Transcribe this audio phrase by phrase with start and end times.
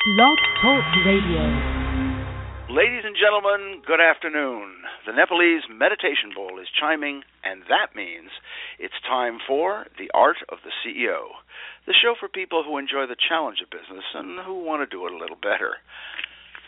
[0.00, 1.44] Blog Talk Radio.
[2.72, 4.80] Ladies and gentlemen, good afternoon.
[5.04, 8.32] The Nepalese Meditation Bowl is chiming, and that means
[8.78, 11.36] it's time for The Art of the CEO,
[11.84, 15.04] the show for people who enjoy the challenge of business and who want to do
[15.04, 15.76] it a little better.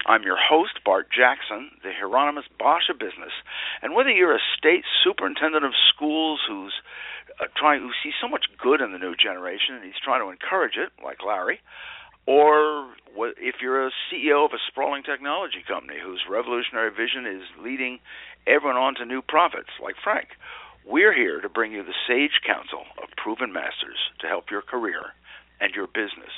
[0.05, 3.33] I'm your host, Bart Jackson, the Hieronymus Bosch of business.
[3.81, 6.77] And whether you're a state superintendent of schools who's
[7.41, 10.29] uh, trying, who sees so much good in the new generation and he's trying to
[10.29, 11.65] encourage it, like Larry,
[12.27, 12.95] or
[13.39, 17.99] if you're a CEO of a sprawling technology company whose revolutionary vision is leading
[18.47, 20.29] everyone on to new profits, like Frank,
[20.85, 25.15] we're here to bring you the sage counsel of proven masters to help your career
[25.61, 26.33] and your business.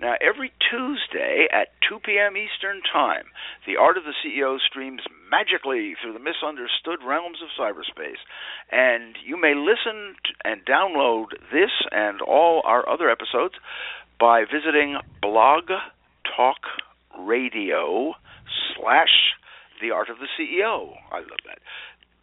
[0.00, 2.36] Now, every Tuesday at 2 p.m.
[2.36, 3.26] Eastern Time,
[3.64, 8.18] the Art of the CEO streams magically through the misunderstood realms of cyberspace.
[8.72, 13.54] And you may listen and download this and all our other episodes
[14.24, 15.64] by visiting Blog
[16.34, 16.56] Talk
[17.20, 18.14] Radio
[18.72, 19.36] slash
[19.82, 20.96] The Art of the CEO.
[21.12, 21.58] I love that.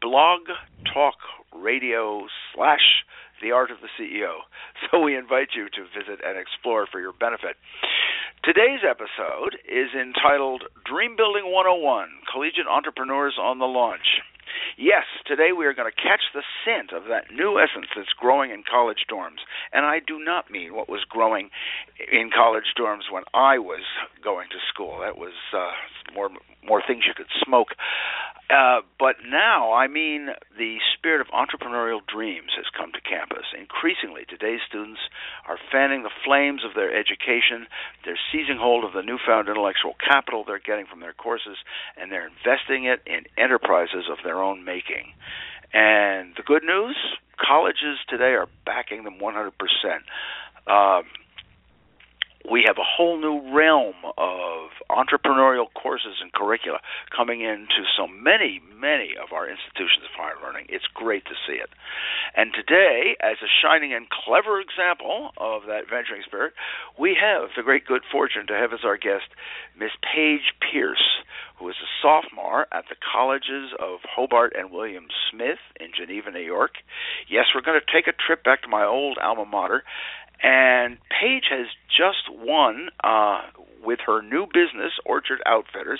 [0.01, 0.49] Blog
[0.91, 1.13] Talk
[1.53, 3.05] Radio slash
[3.39, 4.33] The Art of the CEO.
[4.89, 7.55] So we invite you to visit and explore for your benefit.
[8.43, 14.25] Today's episode is entitled Dream Building 101 Collegiate Entrepreneurs on the Launch.
[14.77, 18.51] Yes, today we are going to catch the scent of that new essence that's growing
[18.51, 19.43] in college dorms.
[19.73, 21.49] And I do not mean what was growing
[22.11, 23.83] in college dorms when I was
[24.23, 24.99] going to school.
[25.01, 25.71] That was uh,
[26.13, 26.29] more
[26.63, 27.69] more things you could smoke.
[28.51, 33.47] Uh, but now, I mean, the spirit of entrepreneurial dreams has come to campus.
[33.55, 34.99] Increasingly, today's students
[35.47, 37.71] are fanning the flames of their education.
[38.03, 41.63] They're seizing hold of the newfound intellectual capital they're getting from their courses,
[41.95, 45.13] and they're investing it in enterprises of their own making.
[45.73, 46.97] And the good news
[47.39, 49.51] colleges today are backing them 100%.
[50.67, 51.01] Uh,
[52.49, 56.79] we have a whole new realm of entrepreneurial courses and curricula
[57.15, 60.65] coming into so many, many of our institutions of higher learning.
[60.69, 61.69] It's great to see it.
[62.35, 66.53] And today, as a shining and clever example of that venturing spirit,
[66.97, 69.29] we have the great good fortune to have as our guest
[69.77, 71.23] Miss Paige Pierce,
[71.57, 76.39] who is a sophomore at the colleges of Hobart and William Smith in Geneva, New
[76.39, 76.81] York.
[77.29, 79.83] Yes, we're going to take a trip back to my old alma mater
[80.43, 83.41] and Paige has just won uh,
[83.83, 85.99] with her new business, Orchard Outfitters,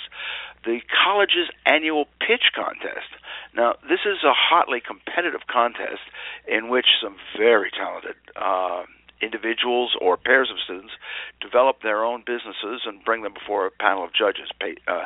[0.64, 3.10] the college's annual pitch contest.
[3.54, 6.02] Now, this is a hotly competitive contest
[6.46, 8.84] in which some very talented uh,
[9.20, 10.92] individuals or pairs of students
[11.40, 14.50] develop their own businesses and bring them before a panel of judges.
[14.88, 15.04] Uh,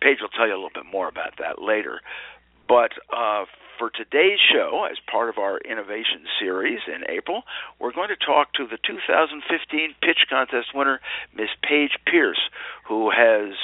[0.00, 2.00] Paige will tell you a little bit more about that later.
[2.68, 3.44] But uh,
[3.78, 7.42] for today's show, as part of our innovation series in April,
[7.78, 11.00] we're going to talk to the 2015 pitch contest winner,
[11.34, 12.40] Miss Paige Pierce,
[12.86, 13.54] who has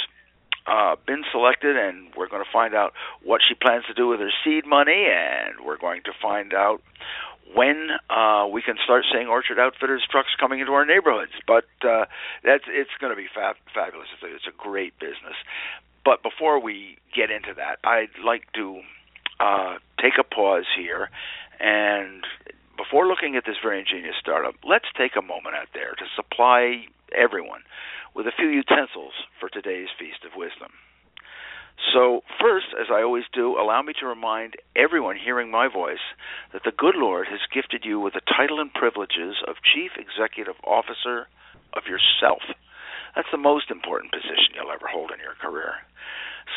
[0.66, 4.20] uh, been selected, and we're going to find out what she plans to do with
[4.20, 6.82] her seed money, and we're going to find out
[7.54, 11.32] when uh, we can start seeing Orchard Outfitters trucks coming into our neighborhoods.
[11.46, 12.04] But uh,
[12.44, 14.08] that's it's going to be fab- fabulous.
[14.14, 15.34] It's a, it's a great business.
[16.04, 18.80] But before we get into that, I'd like to
[19.38, 21.10] uh, take a pause here
[21.60, 22.24] and
[22.80, 26.88] before looking at this very ingenious startup, let's take a moment out there to supply
[27.12, 27.60] everyone
[28.14, 30.72] with a few utensils for today's Feast of Wisdom.
[31.92, 36.04] So, first, as I always do, allow me to remind everyone hearing my voice
[36.52, 40.56] that the good Lord has gifted you with the title and privileges of Chief Executive
[40.64, 41.28] Officer
[41.72, 42.42] of yourself.
[43.14, 45.84] That's the most important position you'll ever hold in your career.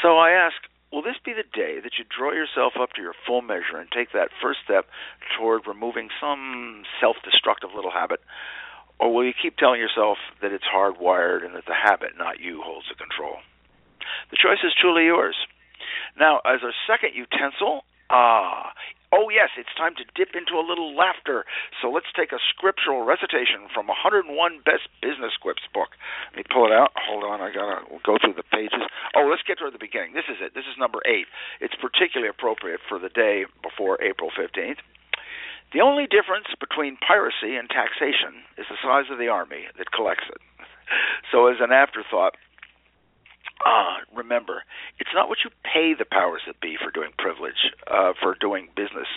[0.03, 0.59] So I ask,
[0.91, 3.87] will this be the day that you draw yourself up to your full measure and
[3.89, 4.85] take that first step
[5.39, 8.19] toward removing some self destructive little habit?
[8.99, 12.61] Or will you keep telling yourself that it's hardwired and that the habit, not you,
[12.61, 13.39] holds the control?
[14.29, 15.35] The choice is truly yours.
[16.19, 18.73] Now, as our second utensil, ah,
[19.13, 21.45] Oh, yes, it's time to dip into a little laughter.
[21.77, 24.25] So let's take a scriptural recitation from 101
[24.65, 25.93] Best Business Quips book.
[26.33, 26.97] Let me pull it out.
[26.97, 28.81] Hold on, I gotta go through the pages.
[29.13, 30.17] Oh, let's get to the beginning.
[30.17, 30.57] This is it.
[30.57, 31.29] This is number eight.
[31.61, 34.81] It's particularly appropriate for the day before April 15th.
[35.77, 40.25] The only difference between piracy and taxation is the size of the army that collects
[40.25, 40.41] it.
[41.31, 42.35] So, as an afterthought,
[43.65, 44.63] uh, remember,
[44.99, 48.67] it's not what you pay the powers that be for doing privilege, uh, for doing
[48.75, 49.07] business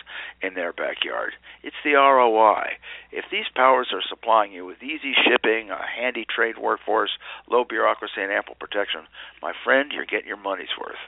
[0.43, 1.33] in their backyard.
[1.63, 2.79] It's the ROI.
[3.11, 7.11] If these powers are supplying you with easy shipping, a handy trade workforce,
[7.51, 9.03] low bureaucracy, and ample protection,
[9.43, 11.03] my friend, you're getting your money's worth.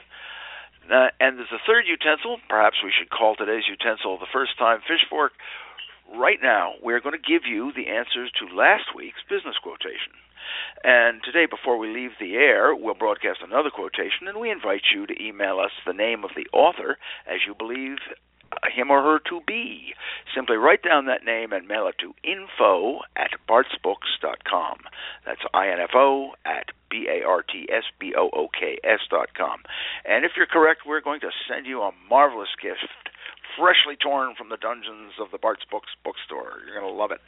[0.90, 2.38] Uh, and there's a third utensil.
[2.48, 5.32] Perhaps we should call today's utensil the first time fish fork.
[6.16, 10.16] Right now, we're going to give you the answers to last week's business quotation.
[10.84, 15.06] And today, before we leave the air, we'll broadcast another quotation, and we invite you
[15.06, 17.98] to email us the name of the author as you believe
[18.74, 19.92] him or her to be.
[20.34, 24.78] Simply write down that name and mail it to info at bartsbooks.com.
[25.26, 29.62] That's I-N-F-O at B-A-R-T-S-B-O-O-K-S dot com.
[30.04, 33.10] And if you're correct, we're going to send you a marvelous gift
[33.58, 36.62] freshly torn from the dungeons of the Bart's Books bookstore.
[36.62, 37.20] You're going to love it.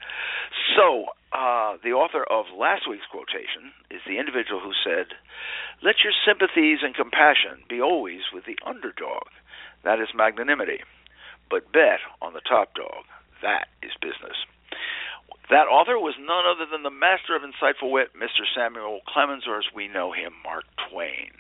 [0.79, 5.19] So, uh, the author of last week's quotation is the individual who said,
[5.83, 9.27] Let your sympathies and compassion be always with the underdog.
[9.83, 10.87] That is magnanimity
[11.51, 13.05] but bet on the top dog.
[13.43, 14.39] That is business.
[15.51, 18.47] That author was none other than the master of insightful wit, Mr.
[18.55, 21.35] Samuel Clemens, or as we know him, Mark Twain.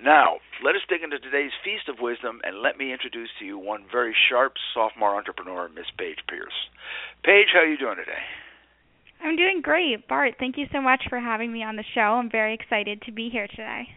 [0.00, 3.58] Now, let us dig into today's Feast of Wisdom, and let me introduce to you
[3.58, 6.70] one very sharp sophomore entrepreneur, Miss Paige Pierce.
[7.24, 8.22] Paige, how are you doing today?
[9.22, 10.08] I'm doing great.
[10.08, 12.18] Bart, thank you so much for having me on the show.
[12.18, 13.88] I'm very excited to be here today.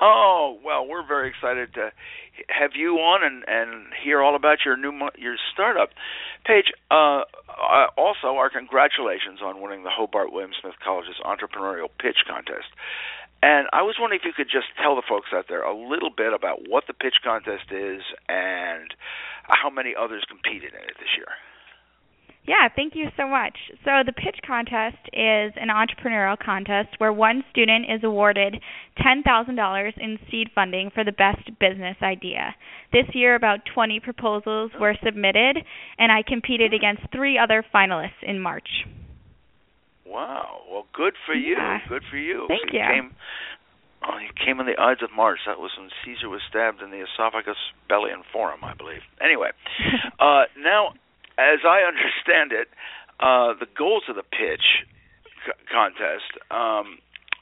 [0.00, 1.92] Oh well, we're very excited to
[2.48, 5.90] have you on and and hear all about your new your startup.
[6.44, 12.24] Paige, uh, uh, also our congratulations on winning the Hobart William Smith College's entrepreneurial pitch
[12.26, 12.66] contest.
[13.42, 16.10] And I was wondering if you could just tell the folks out there a little
[16.14, 18.94] bit about what the pitch contest is and
[19.50, 21.26] how many others competed in it this year.
[22.46, 23.56] Yeah, thank you so much.
[23.84, 28.56] So, the pitch contest is an entrepreneurial contest where one student is awarded
[28.98, 32.54] $10,000 in seed funding for the best business idea.
[32.92, 35.58] This year, about 20 proposals were submitted,
[35.98, 38.86] and I competed against three other finalists in March.
[40.12, 40.60] Wow.
[40.70, 41.56] Well, good for you.
[41.56, 41.78] Yeah.
[41.88, 42.44] Good for you.
[42.48, 42.80] Thank so you.
[42.80, 42.88] you.
[42.92, 43.10] Came,
[44.04, 45.40] oh, you came in the Ides of March.
[45.46, 47.56] That was when Caesar was stabbed in the esophagus,
[47.88, 49.00] belly, and forum, I believe.
[49.24, 49.50] Anyway,
[50.20, 50.92] uh, now
[51.38, 52.68] as I understand it,
[53.20, 54.84] uh, the goals of the pitch
[55.46, 56.98] c- contest um,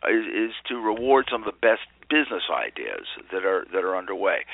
[0.06, 4.46] is, is to reward some of the best business ideas that are that are underway.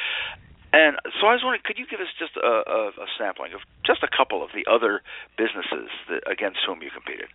[0.72, 3.60] And so I was wondering, could you give us just a, a, a sampling of
[3.86, 5.00] just a couple of the other
[5.38, 7.32] businesses that, against whom you competed?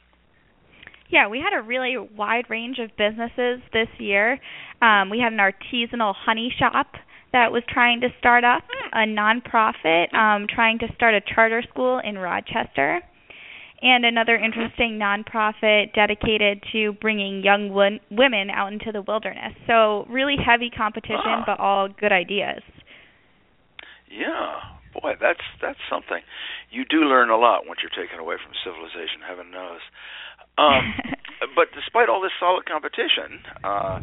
[1.12, 4.40] Yeah, we had a really wide range of businesses this year.
[4.82, 6.88] Um, we had an artisanal honey shop
[7.34, 8.64] that was trying to start up
[8.94, 13.02] a nonprofit um, trying to start a charter school in Rochester,
[13.82, 19.54] and another interesting nonprofit dedicated to bringing young w- women out into the wilderness.
[19.66, 21.44] So, really heavy competition, Ah.
[21.46, 22.62] but all good ideas.
[24.10, 24.60] Yeah,
[24.94, 26.22] boy, that's that's something.
[26.70, 29.22] You do learn a lot once you're taken away from civilization.
[29.28, 29.80] Heaven knows.
[30.62, 30.94] Um,
[31.56, 34.00] but despite all this solid competition, uh,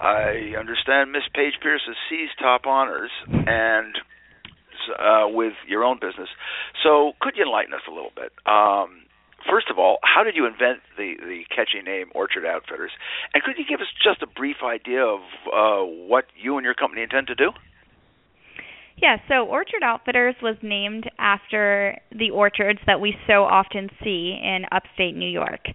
[0.00, 3.94] I understand Miss Paige Pierce has seized top honors and
[4.98, 6.28] uh, with your own business.
[6.82, 8.32] So, could you enlighten us a little bit?
[8.46, 9.04] Um,
[9.50, 12.92] first of all, how did you invent the the catchy name Orchard Outfitters?
[13.34, 15.20] And could you give us just a brief idea of
[15.52, 17.50] uh, what you and your company intend to do?
[19.00, 24.64] Yeah, so Orchard Outfitters was named after the orchards that we so often see in
[24.72, 25.66] upstate New York.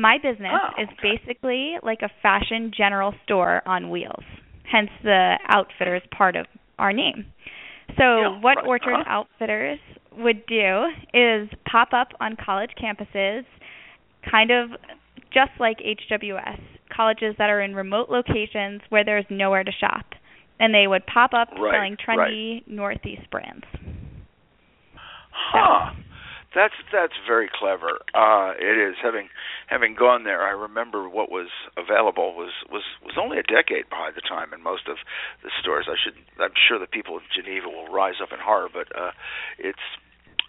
[0.00, 1.18] My business Oh, is okay.
[1.18, 4.24] basically like a fashion general store on wheels,
[4.64, 6.46] hence the Outfitters part of
[6.78, 7.26] our name.
[7.98, 8.66] So, Yeah, what right.
[8.66, 9.04] Orchard Uh-huh.
[9.06, 9.78] Outfitters
[10.16, 13.44] would do is pop up on college campuses,
[14.30, 14.70] kind of
[15.30, 16.58] just like HWS,
[16.88, 20.06] colleges that are in remote locations where there's nowhere to shop.
[20.58, 23.64] And they would pop up Right, selling trendy Northeast brands.
[25.32, 25.92] Huh.
[26.54, 28.02] That's that's very clever.
[28.14, 29.28] Uh it is having
[29.68, 30.42] having gone there.
[30.42, 34.62] I remember what was available was was was only a decade behind the time in
[34.62, 34.96] most of
[35.42, 35.86] the stores.
[35.88, 39.12] I should I'm sure the people of Geneva will rise up in horror, but uh
[39.58, 39.86] it's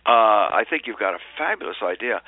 [0.09, 2.21] uh I think you've got a fabulous idea.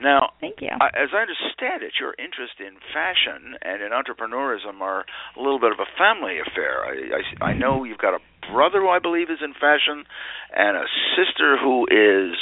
[0.00, 0.72] Now, Thank you.
[0.80, 5.04] I, as I understand it, your interest in fashion and in entrepreneurism are
[5.36, 6.82] a little bit of a family affair.
[6.82, 10.08] I, I, I know you've got a brother who I believe is in fashion,
[10.56, 12.34] and a sister who is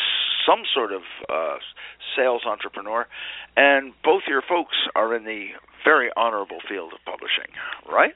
[0.48, 1.56] some sort of uh,
[2.16, 3.06] sales entrepreneur,
[3.56, 5.48] and both your folks are in the
[5.84, 7.52] very honorable field of publishing,
[7.90, 8.14] right?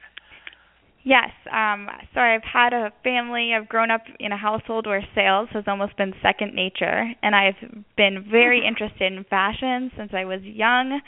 [1.04, 1.30] Yes.
[1.50, 3.52] Um, so I've had a family.
[3.54, 7.56] I've grown up in a household where sales has almost been second nature, and I've
[7.96, 11.00] been very interested in fashion since I was young.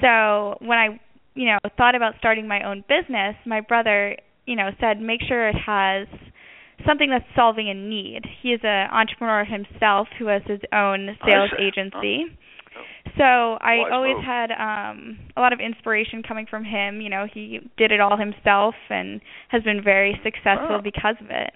[0.00, 1.00] So when I,
[1.34, 5.48] you know, thought about starting my own business, my brother, you know, said make sure
[5.48, 6.08] it has
[6.86, 8.22] something that's solving a need.
[8.42, 12.24] He is an entrepreneur himself who has his own sales agency.
[13.16, 17.00] So I Wise always had um a lot of inspiration coming from him.
[17.00, 20.82] You know, he did it all himself and has been very successful Oh.
[20.82, 21.50] because of it.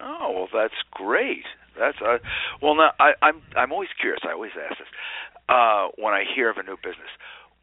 [0.00, 1.44] Oh well, that's great.
[1.78, 2.18] That's uh,
[2.62, 2.74] well.
[2.74, 4.20] Now I, I'm I'm always curious.
[4.28, 4.88] I always ask this.
[5.48, 7.10] uh, when I hear of a new business.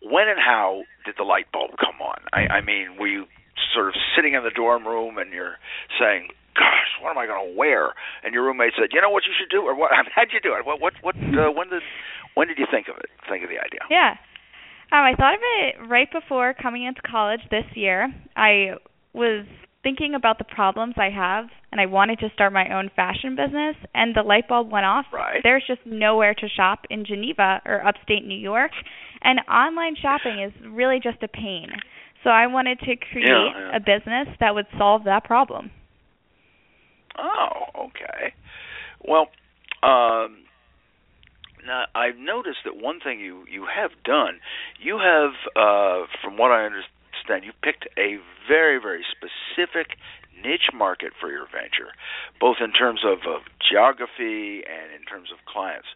[0.01, 2.17] When and how did the light bulb come on?
[2.31, 3.25] I, I mean, were you
[3.73, 5.57] sort of sitting in the dorm room and you're
[5.99, 9.23] saying, "Gosh, what am I going to wear?" And your roommate said, "You know what
[9.25, 9.91] you should do," or "What?
[10.15, 10.65] How'd you do it?
[10.65, 10.81] What?
[10.81, 10.93] What?
[11.01, 11.15] What?
[11.15, 11.83] Uh, when did?
[12.35, 13.09] When did you think of it?
[13.29, 13.81] Think of the idea?
[13.89, 14.15] Yeah.
[14.91, 18.13] Um, I thought of it right before coming into college this year.
[18.37, 18.77] I
[19.13, 19.45] was
[19.83, 23.75] thinking about the problems I have and I wanted to start my own fashion business
[23.93, 25.05] and the light bulb went off.
[25.13, 25.41] Right.
[25.43, 28.71] There's just nowhere to shop in Geneva or upstate New York
[29.21, 31.69] and online shopping is really just a pain.
[32.24, 33.75] So I wanted to create Yeah, yeah.
[33.75, 35.71] a business that would solve that problem.
[37.17, 38.33] Oh, okay.
[39.03, 39.27] Well,
[39.83, 40.43] um,
[41.65, 44.39] now I've noticed that one thing you you have done,
[44.79, 49.97] you have, uh, from what I understand, you picked a very very specific
[50.43, 51.91] niche market for your venture,
[52.39, 55.88] both in terms of, of geography and in terms of clients.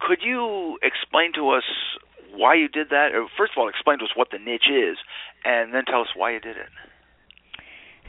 [0.00, 1.64] Could you explain to us
[2.34, 3.14] why you did that?
[3.14, 4.96] Or First of all, explain to us what the niche is,
[5.44, 6.68] and then tell us why you did it.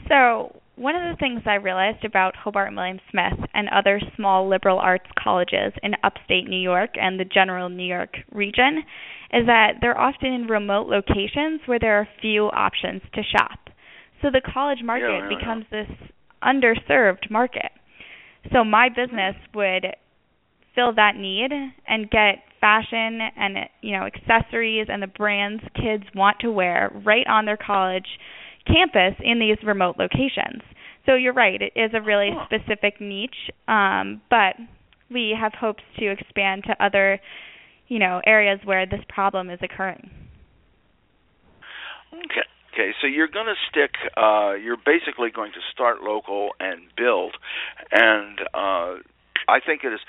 [0.08, 4.48] So, one of the things I realized about Hobart and William Smith and other small
[4.48, 8.82] liberal arts colleges in upstate New York and the general New York region
[9.32, 13.58] is that they're often in remote locations where there are few options to shop.
[14.22, 15.38] So the college market Yeah, yeah, yeah.
[15.38, 15.88] becomes this
[16.42, 17.70] underserved market.
[18.52, 19.86] So my business would
[20.74, 21.50] fill that need
[21.86, 27.26] and get fashion and you know accessories and the brands kids want to wear right
[27.28, 28.06] on their college
[28.66, 30.62] campus in these remote locations.
[31.06, 32.46] So you're right, it is a really Huh.
[32.46, 34.56] specific niche, um, but
[35.10, 37.20] we have hopes to expand to other,
[37.88, 40.10] you know, areas where this problem is occurring.
[42.12, 42.42] Okay.
[42.72, 43.92] Okay, so you're going to stick.
[44.16, 47.36] Uh, you're basically going to start local and build,
[47.92, 48.96] and uh,
[49.46, 50.00] I think it is.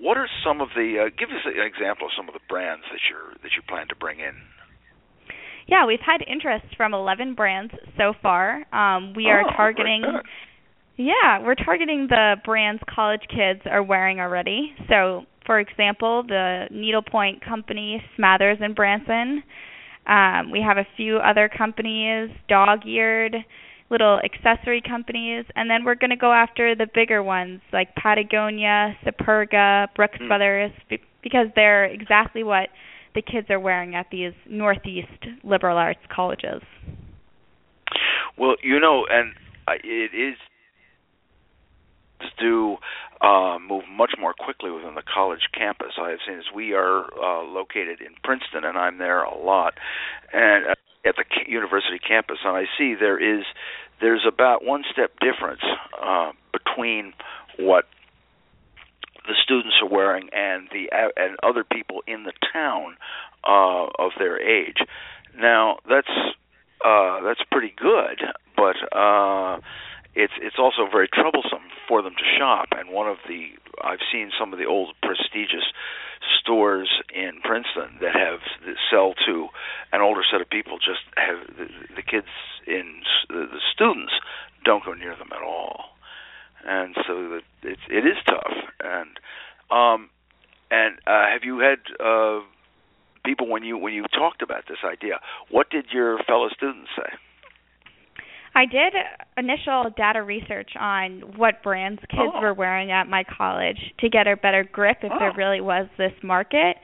[0.00, 1.06] What are some of the?
[1.06, 3.88] Uh, give us an example of some of the brands that you're that you plan
[3.88, 4.34] to bring in.
[5.66, 8.64] Yeah, we've had interest from 11 brands so far.
[8.74, 10.02] Um, we are Oh, very targeting.
[10.96, 14.74] Yeah, we're targeting the brands college kids are wearing already.
[14.88, 19.42] So, for example, the Needlepoint company, Smathers and Branson.
[20.06, 23.36] Um, we have a few other companies, dog-eared,
[23.92, 28.96] little accessory companies, and then we're going to go after the bigger ones like Patagonia,
[29.04, 30.28] Superga, Brooks Hmm.
[30.28, 30.72] Brothers,
[31.22, 32.70] because they're exactly what
[33.14, 36.62] the kids are wearing at these Northeast liberal arts colleges.
[38.38, 39.34] Well, you know, and
[39.84, 40.36] it is
[42.40, 42.76] to
[43.20, 45.92] uh, move much more quickly within the college campus.
[46.00, 49.74] I have seen as we are uh, located in Princeton, and I'm there a lot,
[50.32, 53.44] and uh, at the university campus, and I see there is
[54.00, 55.62] there's about one step difference
[56.02, 57.12] uh, between
[57.58, 57.86] what
[59.26, 62.96] the students are wearing and the and other people in the town
[63.44, 64.78] uh, of their age.
[65.36, 66.10] Now that's
[66.84, 68.22] uh, that's pretty good,
[68.56, 69.60] but uh,
[70.14, 72.68] it's it's also very troublesome for them to shop.
[72.72, 73.50] And one of the
[73.82, 75.64] I've seen some of the old prestigious
[76.40, 79.48] stores in Princeton that have that sell to
[79.92, 80.78] an older set of people.
[80.78, 82.26] Just have the, the kids
[82.66, 84.12] in the, the students
[84.64, 85.96] don't go near them at all,
[86.66, 88.54] and so it's it is tough.
[88.80, 89.18] And
[89.70, 90.10] um,
[90.70, 92.40] and uh, have you had uh,
[93.24, 95.20] people when you when you talked about this idea?
[95.50, 97.16] What did your fellow students say?
[98.54, 98.92] I did
[99.36, 102.40] initial data research on what brands kids Oh.
[102.40, 105.36] were wearing at my college to get a better grip if there Oh.
[105.36, 106.76] really was this market.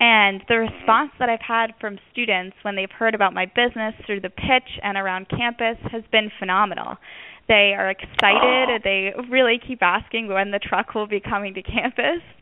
[0.00, 4.20] And the response that I've had from students when they've heard about my business through
[4.20, 6.98] the pitch and around campus has been phenomenal.
[7.46, 8.68] They are excited.
[8.70, 8.78] Oh.
[8.82, 12.20] They really keep asking when the truck will be coming to campus.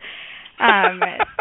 [0.61, 1.01] Um,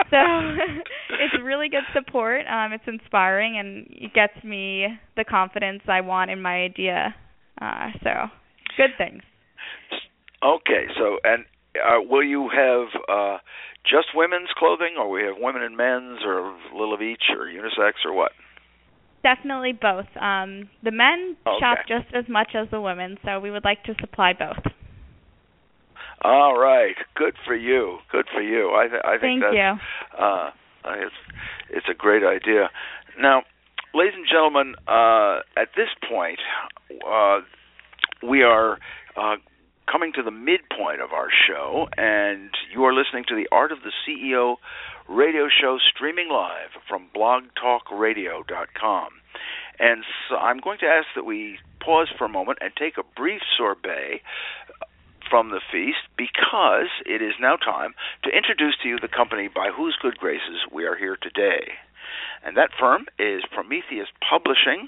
[0.10, 0.18] so
[1.20, 2.42] it's really good support.
[2.48, 7.14] Um, it's inspiring and it gets me the confidence I want in my idea.
[7.62, 8.14] Uh, so
[8.78, 9.22] good things.
[10.44, 11.46] Okay, so and
[11.78, 13.38] uh, will you have uh,
[13.86, 17.46] just women's clothing, or we have women and men's, or a little of each, or
[17.46, 18.32] unisex, or what?
[19.24, 20.08] Definitely both.
[20.20, 21.58] Um, the men Okay.
[21.60, 24.58] shop just as much as the women, so we would like to supply both.
[26.24, 27.98] All right, good for you.
[28.12, 28.72] Good for you.
[28.76, 30.26] I th- I think Thank that's you.
[30.26, 30.50] uh,
[30.98, 31.16] it's
[31.70, 32.70] it's a great idea.
[33.20, 33.44] Now,
[33.94, 36.40] ladies and gentlemen, uh, at this point,
[37.08, 37.40] uh,
[38.24, 38.78] we are
[39.18, 39.36] uh,
[39.92, 43.80] coming to the midpoint of our show, and you are listening to the Art of
[43.84, 44.58] the CEO
[45.10, 49.10] radio show streaming live from blogtalkradio.com.
[49.80, 53.04] And so I'm going to ask that we pause for a moment and take a
[53.18, 54.22] brief sorbet
[55.30, 57.94] from the feast because it is now time
[58.24, 61.74] to introduce to you the company by whose good graces we are here today.
[62.44, 64.88] And that firm is Prometheus Publishing,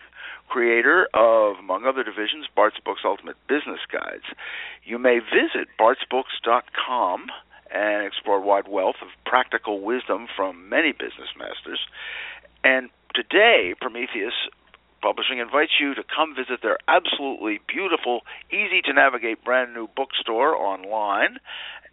[0.49, 4.25] creator of, among other divisions, Bart's Books Ultimate Business Guides.
[4.83, 7.27] You may visit bartsbooks.com
[7.73, 11.79] and explore a wide wealth of practical wisdom from many business masters.
[12.63, 14.33] And today, Prometheus
[15.01, 20.55] Publishing invites you to come visit their absolutely beautiful, easy to navigate brand new bookstore
[20.55, 21.39] online.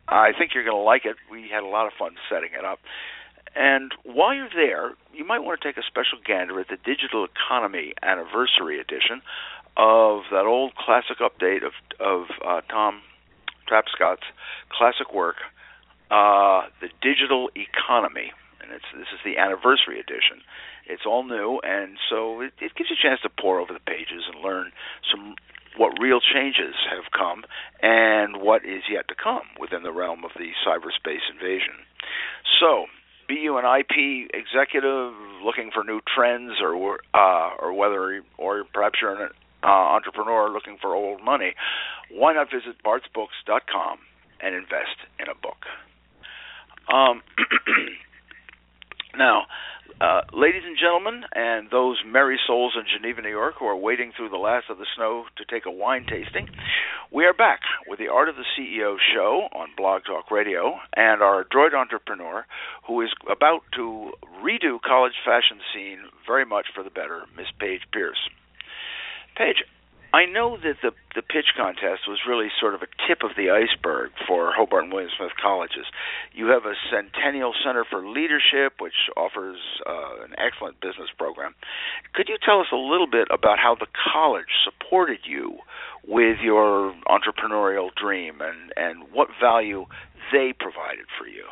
[0.07, 1.17] I think you're going to like it.
[1.29, 2.79] We had a lot of fun setting it up.
[3.55, 7.27] And while you're there, you might want to take a special gander at the Digital
[7.27, 9.23] Economy Anniversary Edition
[9.77, 13.03] of that old classic update of of uh, Tom
[13.69, 14.27] Tapscott's
[14.71, 15.37] classic work,
[16.11, 20.43] uh, The Digital Economy, and it's this is the anniversary edition.
[20.87, 23.81] It's all new, and so it, it gives you a chance to pour over the
[23.81, 24.73] pages and learn
[25.11, 25.35] some
[25.77, 27.45] what real changes have come
[27.81, 31.79] and what is yet to come within the realm of the cyberspace invasion.
[32.59, 32.87] So,
[33.31, 38.99] be you an IP executive looking for new trends, or uh, or whether or perhaps
[39.01, 39.31] you're an
[39.63, 41.55] uh, entrepreneur looking for old money,
[42.11, 43.99] why not visit bartsbooks.com
[44.41, 45.63] and invest in a book?
[46.93, 47.23] Um,
[49.17, 49.43] now,
[50.01, 54.13] uh, ladies and gentlemen, and those merry souls in Geneva, New York, who are wading
[54.17, 56.49] through the last of the snow to take a wine tasting,
[57.13, 61.23] we are back with the Art of the CEO show on Blog Talk Radio, and
[61.23, 62.47] our adroit entrepreneur
[62.87, 64.13] who is about to
[64.45, 68.29] redo college fashion scene very much for the better, Miss Paige Pierce.
[69.37, 69.65] Paige,
[70.13, 73.51] I know that the the pitch contest was really sort of a tip of the
[73.51, 75.87] iceberg for Hobart and William Smith colleges.
[76.33, 81.55] You have a Centennial Center for Leadership, which offers uh, an excellent business program.
[82.15, 85.59] Could you tell us a little bit about how the college supported you
[86.07, 89.87] with your entrepreneurial dream and and what value
[90.33, 91.47] they provided for you?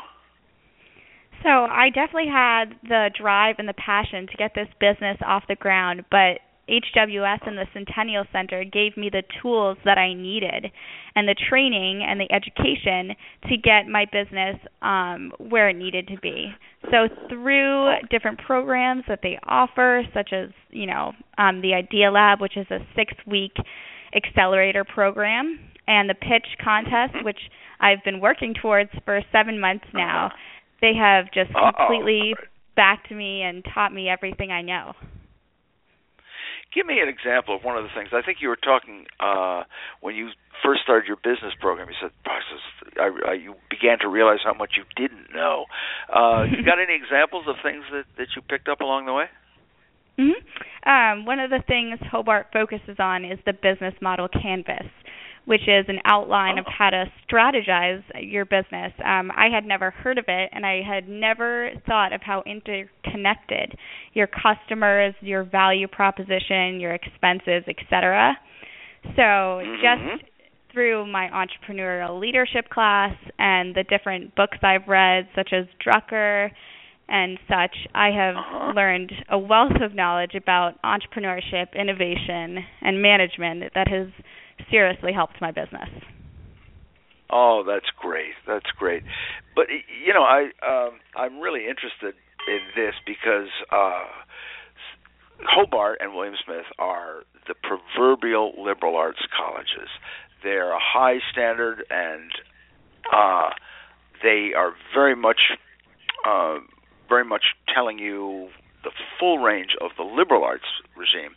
[1.42, 5.54] So I definitely had the drive and the passion to get this business off the
[5.54, 10.66] ground, but HWS and the Centennial Center gave me the tools that I needed
[11.14, 13.16] and the training and the education
[13.48, 16.52] to get my business um, where it needed to be.
[16.90, 22.40] So through different programs that they offer, such as you know um, the Idea Lab,
[22.40, 23.52] which is a six-week
[24.14, 27.38] accelerator program, and the pitch contest, which
[27.80, 30.30] I've been working towards for seven months now,
[30.80, 32.34] they have just completely
[32.76, 34.92] backed me and taught me everything I know.
[36.74, 38.10] Give me an example of one of the things.
[38.12, 39.64] I think you were talking uh,
[40.00, 40.30] when you
[40.62, 41.88] first started your business program.
[41.88, 42.12] You said,
[43.00, 45.64] I, I, you began to realize how much you didn't know.
[46.12, 49.26] Uh, you got any examples of things that that you picked up along the way?
[50.18, 50.88] Mm-hmm.
[50.88, 54.86] Um, one of the things Hobart focuses on is the business model canvas
[55.48, 56.70] which is an outline of oh.
[56.76, 58.92] how to strategize your business.
[59.02, 63.74] Um, I had never heard of it, and I had never thought of how interconnected
[64.12, 68.36] your customers, your value proposition, your expenses, etc.
[69.16, 69.80] So mm-hmm.
[69.80, 70.24] just
[70.70, 76.50] through my entrepreneurial leadership class and the different books I've read, such as Drucker
[77.08, 78.72] and such, I have uh-huh.
[78.76, 84.08] learned a wealth of knowledge about entrepreneurship, innovation, and management that has
[84.70, 85.88] seriously helped my business.
[87.30, 88.32] Oh, that's great.
[88.46, 89.02] That's great.
[89.54, 89.66] But
[90.04, 92.14] you know, I um, I'm really interested
[92.46, 94.06] in this because uh,
[95.44, 99.88] Hobart and William Smith are the proverbial liberal arts colleges.
[100.42, 102.30] They're a high standard, and
[103.12, 103.50] uh,
[104.22, 105.40] they are very much,
[106.26, 106.58] uh,
[107.08, 108.48] very much telling you
[108.84, 110.64] the full range of the liberal arts
[110.96, 111.34] regime.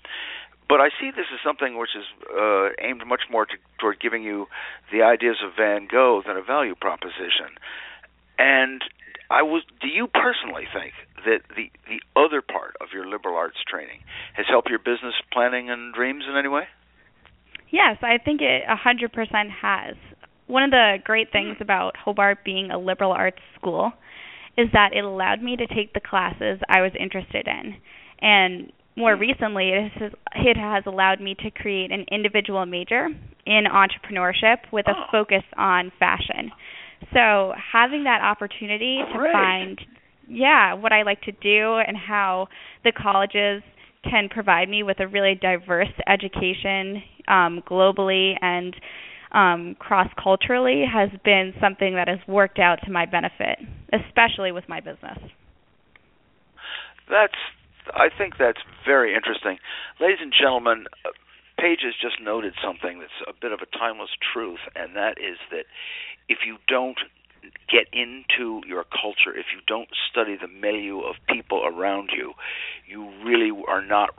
[0.72, 4.24] But I see this as something which is uh, aimed much more to, toward giving
[4.24, 4.48] you
[4.90, 7.60] the ideas of Van Gogh than a value proposition.
[8.40, 8.82] And
[9.30, 9.64] I was.
[9.82, 10.94] Do you personally think
[11.26, 14.00] that the the other part of your liberal arts training
[14.32, 16.64] has helped your business planning and dreams in any way?
[17.70, 19.96] Yes, I think it a hundred percent has.
[20.48, 21.62] One of the great things mm.
[21.62, 23.92] about Hobart being a liberal arts school
[24.58, 27.76] is that it allowed me to take the classes I was interested in.
[28.22, 33.08] And more recently, it has, it has allowed me to create an individual major
[33.46, 35.04] in entrepreneurship with a oh.
[35.12, 36.52] focus on fashion.
[37.14, 39.80] So having that opportunity to find,
[40.28, 42.48] yeah, what I like to do and how
[42.84, 43.64] the colleges
[44.04, 48.76] can provide me with a really diverse education um, globally and
[49.32, 53.58] um, cross culturally has been something that has worked out to my benefit,
[53.94, 55.18] especially with my business.
[57.10, 57.34] That's
[57.94, 59.58] I think that's very interesting.
[60.00, 60.86] Ladies and gentlemen,
[61.58, 65.38] Paige has just noted something that's a bit of a timeless truth, and that is
[65.52, 65.66] that
[66.30, 66.98] if you don't
[67.70, 72.34] get into your culture, if you don't study the milieu of people around you,
[72.88, 74.10] you really are not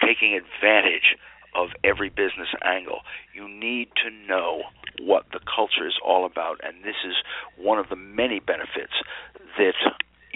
[0.00, 1.16] taking advantage
[1.54, 3.00] of every business angle.
[3.34, 4.62] You need to know
[5.00, 7.14] what the culture is all about, and this is
[7.56, 8.92] one of the many benefits
[9.56, 9.74] that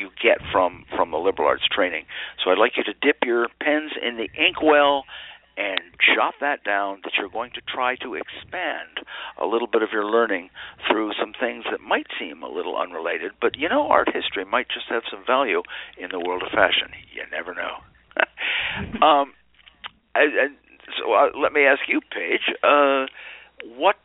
[0.01, 2.05] you get from from the liberal arts training.
[2.43, 5.05] So I'd like you to dip your pens in the inkwell
[5.57, 5.81] and
[6.17, 9.05] jot that down that you're going to try to expand
[9.39, 10.49] a little bit of your learning
[10.89, 14.69] through some things that might seem a little unrelated, but you know, art history might
[14.69, 15.63] just have some value
[15.99, 16.89] in the world of fashion.
[17.13, 17.77] You never know.
[19.07, 19.35] um,
[20.15, 20.57] and, and
[20.99, 23.07] so uh, let me ask you, Paige, uh,
[23.77, 23.97] what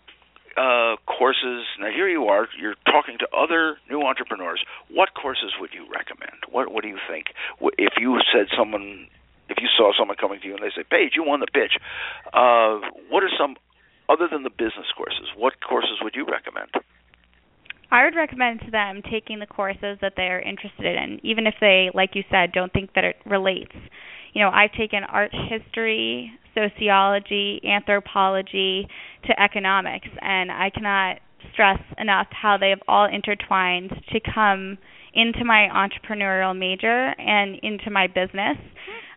[0.58, 1.66] uh, courses?
[1.80, 4.64] Now here you are, you're talking to other new entrepreneurs.
[4.90, 6.44] What courses would you recommend?
[6.50, 7.28] What What do you think?
[7.78, 9.08] If you said someone,
[9.50, 11.78] if you saw someone coming to you and they say, "Paige, you won the pitch,"
[12.34, 13.56] uh, what are some
[14.10, 15.28] other than the business courses?
[15.36, 16.70] What courses would you recommend?
[17.92, 21.56] I would recommend to them taking the courses that they are interested in, even if
[21.62, 23.76] they, like you said, don't think that it relates.
[24.36, 28.86] You know, I've taken art history, sociology, anthropology
[29.28, 31.20] to economics, and I cannot
[31.54, 34.78] stress enough how they have all intertwined to come
[35.14, 38.58] into my entrepreneurial major and into my business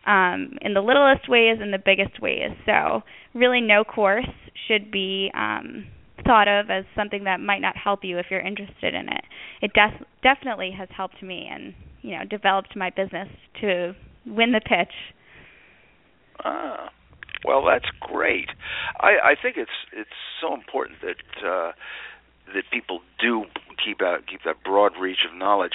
[0.07, 2.51] um, in the littlest ways and the biggest ways.
[2.65, 3.01] So,
[3.33, 4.25] really, no course
[4.69, 5.85] should be um,
[6.25, 9.25] thought of as something that might not help you if you're interested in it.
[9.61, 13.27] It def- definitely has helped me and you know developed my business
[13.59, 13.93] to
[14.25, 14.93] win the pitch.
[16.43, 16.91] Ah,
[17.45, 18.49] well, that's great.
[18.99, 20.09] I, I think it's it's
[20.41, 21.71] so important that uh,
[22.53, 23.45] that people do
[23.83, 25.73] keep out keep that broad reach of knowledge.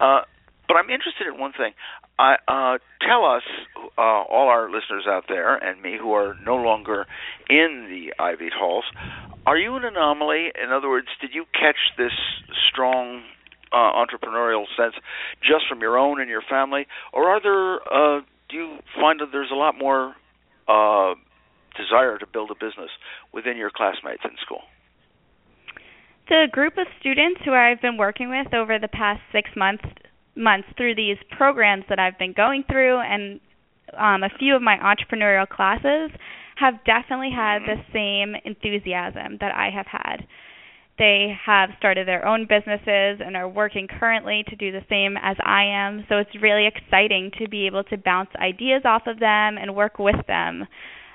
[0.00, 0.22] Uh,
[0.66, 1.72] but I'm interested in one thing.
[2.18, 3.42] I, uh, tell us,
[3.98, 7.06] uh, all our listeners out there, and me who are no longer
[7.50, 8.84] in the Ivy halls,
[9.46, 10.52] are you an anomaly?
[10.62, 12.12] In other words, did you catch this
[12.70, 13.22] strong
[13.74, 14.94] uh, entrepreneurial sense
[15.42, 17.74] just from your own and your family, or are there?
[17.92, 20.14] Uh, do you find that there's a lot more
[20.68, 21.14] uh,
[21.76, 22.90] desire to build a business
[23.32, 24.62] within your classmates in school?
[26.28, 29.84] The group of students who I've been working with over the past six months
[30.36, 33.40] months through these programs that I've been going through and
[33.96, 36.10] um, a few of my entrepreneurial classes
[36.56, 40.26] have definitely had the same enthusiasm that I have had.
[40.98, 45.36] They have started their own businesses and are working currently to do the same as
[45.44, 46.04] I am.
[46.08, 49.98] So it's really exciting to be able to bounce ideas off of them and work
[49.98, 50.66] with them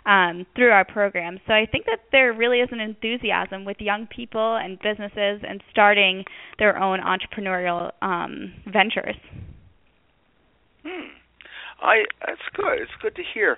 [0.06, 1.40] um, through our program.
[1.48, 5.62] So I think that there really is an enthusiasm with young people and businesses and
[5.72, 6.26] starting
[6.58, 9.16] their own entrepreneurial um, ventures.
[10.84, 11.08] Hmm.
[11.82, 12.80] I that's good.
[12.82, 13.58] It's good to hear.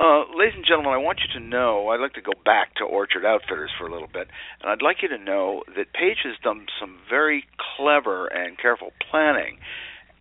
[0.00, 2.84] Uh, ladies and gentlemen, I want you to know, I'd like to go back to
[2.84, 4.28] Orchard Outfitters for a little bit,
[4.62, 7.44] and I'd like you to know that Paige has done some very
[7.76, 9.58] clever and careful planning.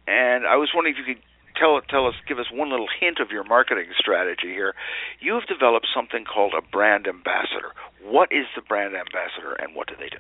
[0.06, 1.24] And I was wondering if you could
[1.56, 4.76] tell tell us, give us one little hint of your marketing strategy here.
[5.22, 7.72] You have developed something called a brand ambassador.
[8.04, 10.20] What is the brand ambassador, and what do they do?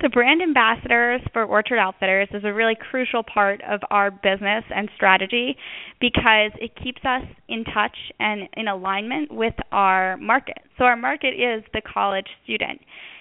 [0.00, 4.88] The brand ambassadors for Orchard Outfitters is a really crucial part of our business and
[4.94, 5.56] strategy
[6.00, 10.58] because it keeps us in touch and in alignment with our market.
[10.78, 12.80] So, our market is the college student.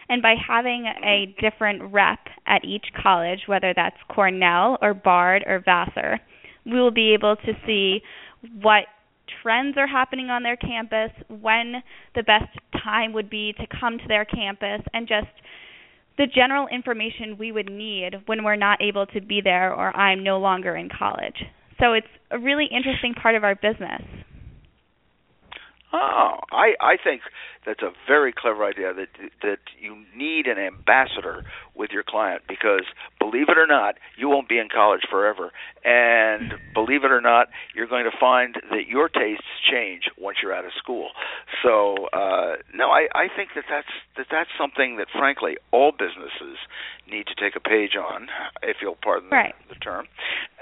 [0.09, 5.59] And by having a different rep at each college, whether that's Cornell or Bard or
[5.65, 6.19] Vassar,
[6.63, 8.01] we will be able to see
[8.61, 8.83] what
[9.41, 11.81] trends are happening on their campus, when
[12.13, 15.27] the best time would be to come to their campus, and just
[16.17, 20.23] the general information we would need when we're not able to be there or I'm
[20.23, 21.36] no longer in college.
[21.80, 24.01] So it's a really interesting part of our business.
[25.93, 27.21] Oh, I I think
[27.65, 29.08] that's a very clever idea that
[29.41, 31.43] that you need an ambassador
[31.76, 32.84] with your client because
[33.19, 35.52] believe it or not, you won't be in college forever
[35.86, 40.54] and believe it or not, you're going to find that your tastes change once you're
[40.54, 41.10] out of school.
[41.63, 46.58] So, uh no, I I think that that's that that's something that frankly all businesses
[47.10, 48.28] need to take a page on,
[48.62, 49.56] if you'll pardon right.
[49.69, 50.08] the, the term.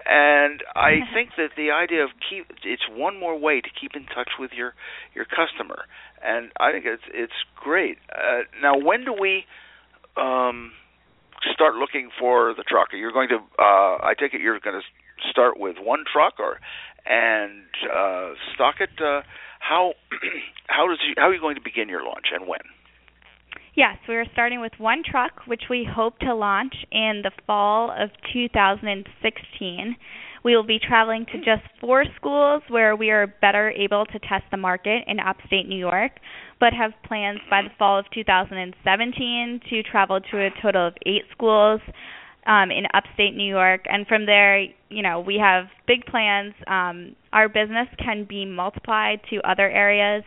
[0.06, 4.06] And I think that the idea of keep it's one more way to keep in
[4.06, 4.74] touch with your
[5.13, 5.86] your customer,
[6.24, 7.98] and I think it's it's great.
[8.13, 9.46] Uh, now, when do we
[10.18, 10.72] um,
[11.54, 12.89] start looking for the truck?
[12.94, 16.60] You're going to uh, I take it you're going to start with one truck or
[17.06, 18.89] and uh, stock it.
[19.02, 19.22] Uh,
[19.60, 19.94] how
[20.68, 22.62] how does you, how are you going to begin your launch and when?
[23.76, 27.92] Yes, we are starting with one truck, which we hope to launch in the fall
[27.92, 29.96] of 2016.
[30.46, 34.46] We will be traveling to just four schools where we are better able to test
[34.50, 36.14] the market in upstate New York,
[36.58, 41.24] but have plans by the fall of 2017 to travel to a total of eight
[41.34, 41.82] schools
[42.46, 43.82] um, in upstate New York.
[43.90, 46.54] And from there, you know, we have big plans.
[46.66, 50.24] Um, our business can be multiplied to other areas.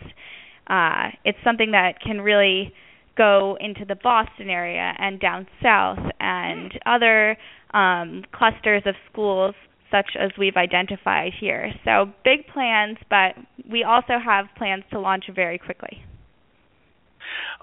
[0.66, 2.74] Uh, it's something that can really
[3.18, 7.36] go into the Boston area and down south and other
[7.74, 9.54] um, clusters of schools
[9.90, 11.72] such as we've identified here.
[11.84, 13.34] So big plans, but
[13.70, 16.04] we also have plans to launch very quickly.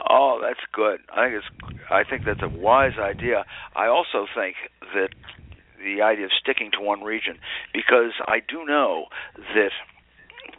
[0.09, 0.99] Oh, that's good.
[1.13, 3.45] I think it's I think that's a wise idea.
[3.75, 4.55] I also think
[4.93, 5.09] that
[5.79, 7.37] the idea of sticking to one region
[7.73, 9.05] because I do know
[9.55, 9.71] that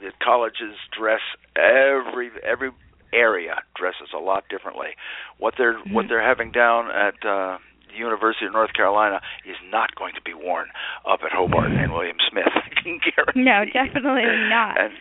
[0.02, 1.20] that colleges dress
[1.56, 2.70] every every
[3.12, 4.97] area dresses a lot differently.
[5.38, 5.95] What they're mm-hmm.
[5.95, 10.23] what they're having down at uh the University of North Carolina is not going to
[10.23, 10.69] be worn
[11.09, 12.51] up at Hobart and William Smith.
[12.55, 13.42] I can guarantee.
[13.42, 14.81] No, definitely not.
[14.81, 14.92] And,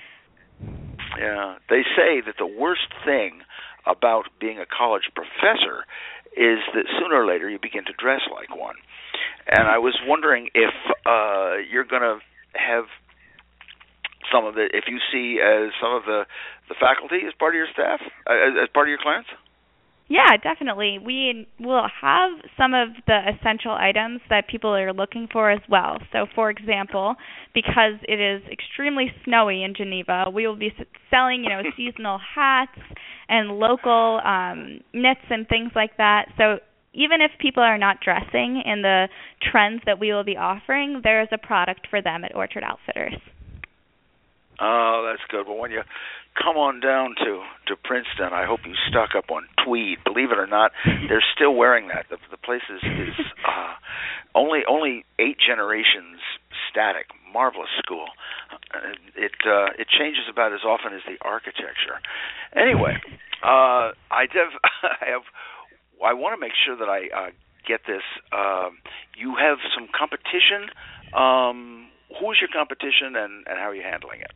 [1.19, 3.41] yeah, they say that the worst thing
[3.85, 5.85] about being a college professor
[6.35, 8.75] is that sooner or later you begin to dress like one.
[9.47, 10.73] And I was wondering if
[11.05, 12.19] uh, you're going to
[12.53, 12.85] have
[14.31, 16.25] some of the, if you see as some of the
[16.69, 19.29] the faculty as part of your staff, uh, as, as part of your clients.
[20.07, 20.99] Yeah, definitely.
[21.03, 25.97] We will have some of the essential items that people are looking for as well.
[26.11, 27.15] So, for example,
[27.55, 30.71] because it is extremely snowy in Geneva, we will be
[31.09, 32.77] selling, you know, seasonal hats
[33.27, 36.25] and local um, knits and things like that.
[36.37, 36.59] So,
[36.93, 39.09] even if people are not dressing in the
[39.51, 43.19] trends that we will be offering, there is a product for them at Orchard Outfitters.
[44.61, 45.45] Oh, that's good.
[45.45, 45.81] Well, when you
[46.35, 49.99] come on down to to Princeton, I hope you stock up on tweed.
[50.03, 52.05] Believe it or not, they're still wearing that.
[52.09, 53.73] The, the place is, is uh,
[54.35, 56.19] only only eight generations
[56.69, 57.07] static.
[57.31, 58.05] Marvelous school.
[58.73, 61.99] Uh, it uh, it changes about as often as the architecture.
[62.55, 62.95] Anyway,
[63.43, 65.27] uh, I dev I have
[66.03, 67.31] I want to make sure that I uh,
[67.67, 68.03] get this.
[68.31, 68.79] Um,
[69.17, 70.71] you have some competition.
[71.11, 71.87] Um,
[72.19, 74.31] who's your competition, and and how are you handling it?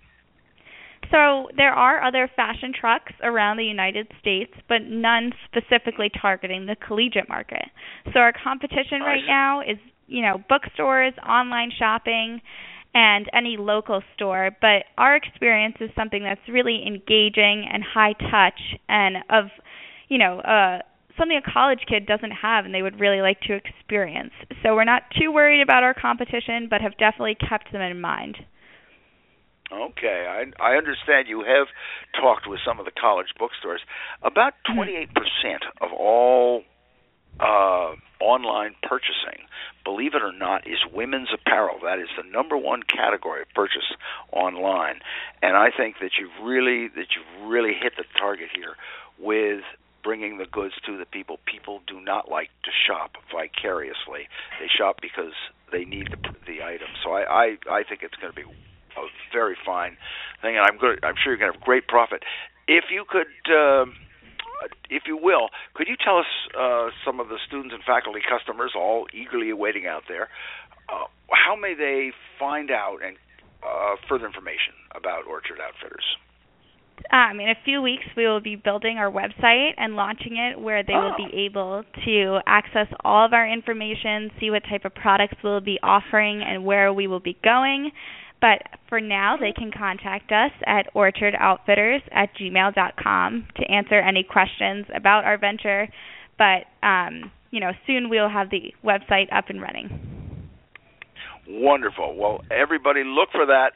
[1.11, 6.75] So there are other fashion trucks around the United States, but none specifically targeting the
[6.75, 7.65] collegiate market.
[8.13, 12.41] So our competition right now is, you know, bookstores, online shopping,
[12.93, 14.51] and any local store.
[14.61, 19.45] But our experience is something that's really engaging and high touch, and of,
[20.09, 20.79] you know, uh,
[21.17, 24.31] something a college kid doesn't have and they would really like to experience.
[24.63, 28.37] So we're not too worried about our competition, but have definitely kept them in mind.
[29.71, 31.67] Okay, I I understand you have
[32.19, 33.81] talked with some of the college bookstores.
[34.23, 35.83] About 28% mm-hmm.
[35.83, 36.63] of all
[37.39, 39.45] uh, online purchasing,
[39.83, 41.77] believe it or not, is women's apparel.
[41.83, 43.95] That is the number one category of purchase
[44.31, 45.01] online,
[45.41, 48.75] and I think that you've really that you've really hit the target here
[49.19, 49.61] with
[50.03, 51.37] bringing the goods to the people.
[51.45, 54.27] People do not like to shop vicariously;
[54.59, 55.33] they shop because
[55.71, 56.89] they need the, the item.
[57.03, 58.47] So I I, I think it's going to be
[59.05, 59.97] a very fine
[60.41, 61.03] thing, and I'm good.
[61.03, 62.23] I'm sure you're going to have great profit.
[62.67, 63.85] If you could, uh,
[64.89, 68.73] if you will, could you tell us uh, some of the students and faculty customers,
[68.75, 70.29] all eagerly awaiting out there,
[70.89, 73.17] uh, how may they find out and
[73.63, 76.05] uh, further information about Orchard Outfitters?
[77.11, 80.83] Um, in a few weeks, we will be building our website and launching it where
[80.83, 81.09] they oh.
[81.09, 85.61] will be able to access all of our information, see what type of products we'll
[85.61, 87.91] be offering, and where we will be going.
[88.41, 94.85] But for now, they can contact us at orchardoutfitters at gmail.com to answer any questions
[94.95, 95.87] about our venture.
[96.37, 100.19] But, um, you know, soon we'll have the website up and running.
[101.47, 102.15] Wonderful.
[102.15, 103.71] Well, everybody look for that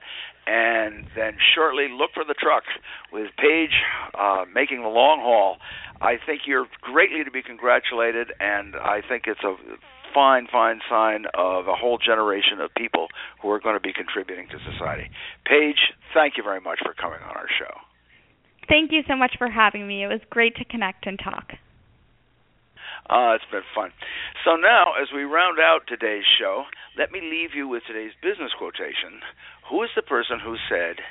[0.46, 2.64] and then shortly look for the truck
[3.12, 3.74] with Paige
[4.18, 5.58] uh, making the long haul.
[6.02, 9.56] I think you're greatly to be congratulated, and I think it's a
[10.14, 13.08] fine, fine sign of a whole generation of people
[13.42, 15.10] who are going to be contributing to society.
[15.46, 17.74] Paige, thank you very much for coming on our show.
[18.68, 20.04] Thank you so much for having me.
[20.04, 21.54] It was great to connect and talk.
[23.10, 23.92] Uh, it's been fun.
[24.46, 26.64] So now, as we round out today's show,
[26.98, 29.20] let me leave you with today's business quotation.
[29.70, 31.04] Who is the person who said,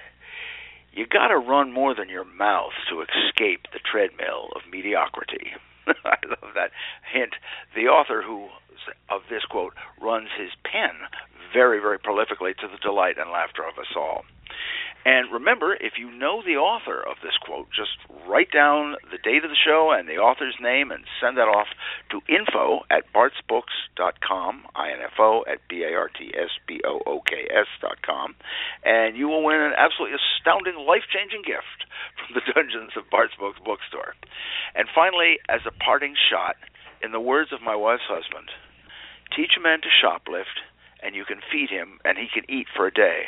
[0.93, 5.53] You got to run more than your mouth to escape the treadmill of mediocrity?
[5.87, 6.73] I love that
[7.13, 7.35] hint.
[7.75, 8.49] The author who
[9.09, 11.09] of this quote runs his pen
[11.53, 14.25] very, very prolifically to the delight and laughter of us all.
[15.05, 19.43] And remember, if you know the author of this quote, just write down the date
[19.43, 21.67] of the show and the author's name and send that off
[22.11, 26.07] to info at bartsbooks.com, I-N-F-O at B-A-R-T-S-B-O-O-K-S
[27.81, 28.37] dot com,
[28.85, 33.59] and you will win an absolutely astounding, life-changing gift from the Dungeons of Bart's Books
[33.59, 34.15] bookstore.
[34.77, 36.55] And finally, as a parting shot,
[37.03, 38.49] in the words of my wife's husband,
[39.35, 40.63] teach a man to shoplift,
[41.03, 43.27] and you can feed him, and he can eat for a day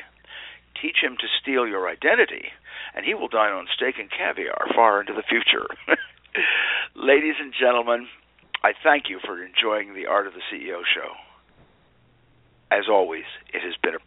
[0.80, 2.46] teach him to steal your identity,
[2.94, 5.66] and he will dine on steak and caviar far into the future.
[6.94, 8.08] Ladies and gentlemen,
[8.62, 11.12] I thank you for enjoying the Art of the CEO show.
[12.70, 14.00] As always, it has been a